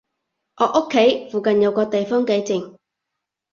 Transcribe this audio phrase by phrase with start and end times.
[0.57, 2.75] 我屋企附近有個地方幾靜